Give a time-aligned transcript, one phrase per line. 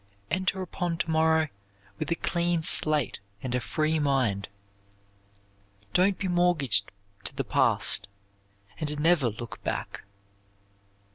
[0.31, 1.49] Enter upon to morrow
[1.99, 4.47] with a clean slate and a free mind.
[5.93, 6.89] Don't be mortgaged
[7.25, 8.07] to the past,
[8.79, 10.01] and never look back.